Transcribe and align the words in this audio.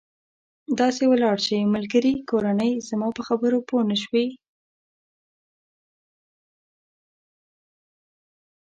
داسې 0.79 1.03
ولاړ 1.11 1.37
شئ، 1.45 1.59
ملګري، 1.75 2.13
کورنۍ، 2.29 2.71
زما 2.89 3.07
په 3.17 3.21
خبرو 3.27 3.57
پوه 3.67 3.83
نه 3.89 3.97
شوې. 4.03 4.25